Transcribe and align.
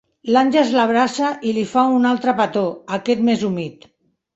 L'Àngels 0.35 0.71
l'abraça 0.77 1.29
i 1.51 1.53
li 1.59 1.67
fa 1.75 1.85
un 2.01 2.11
altre 2.15 2.37
petó, 2.43 2.67
aquest 3.01 3.27
més 3.33 3.51
humit. 3.53 3.93